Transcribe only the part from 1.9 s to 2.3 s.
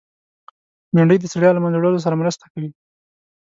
سره